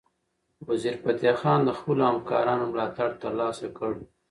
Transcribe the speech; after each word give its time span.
وزیرفتح 0.67 1.33
خان 1.41 1.59
د 1.65 1.69
خپلو 1.79 2.01
همکارانو 2.09 2.65
ملاتړ 2.71 3.09
ترلاسه 3.23 3.67
کړ. 3.77 3.91